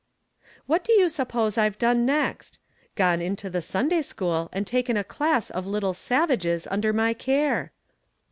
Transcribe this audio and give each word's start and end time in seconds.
What 0.65 0.83
do 0.83 0.93
you 0.93 1.09
suppose 1.09 1.59
I've 1.59 1.77
done 1.77 2.07
next? 2.07 2.57
Gone 2.95 3.21
into 3.21 3.51
the 3.51 3.61
Sunday 3.61 4.01
school 4.01 4.49
and 4.51 4.65
taken 4.65 4.97
a 4.97 5.03
class 5.03 5.51
of 5.51 5.67
little 5.67 5.93
savages 5.93 6.67
under 6.71 6.91
my 6.91 7.13
care 7.13 7.71